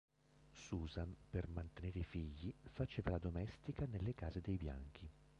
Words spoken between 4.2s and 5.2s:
dei bianchi.